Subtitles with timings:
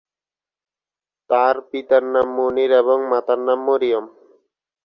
[1.29, 4.05] তার পিতার নাম মুনির এবং মাতার নাম মরিয়ম।